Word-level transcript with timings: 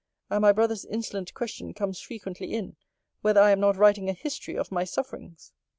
And 0.31 0.41
my 0.41 0.51
brother's 0.51 0.83
insolent 0.83 1.31
question 1.35 1.75
comes 1.75 1.99
frequently 1.99 2.55
in, 2.55 2.75
Whether 3.21 3.39
I 3.39 3.51
am 3.51 3.59
not 3.59 3.77
writing 3.77 4.09
a 4.09 4.13
history 4.13 4.57
of 4.57 4.71
my 4.71 4.83
sufferings? 4.83 5.53